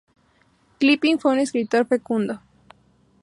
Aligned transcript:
Kipling 0.79 1.19
fue 1.19 1.33
un 1.33 1.37
escritor 1.37 1.85
fecundo. 1.85 2.39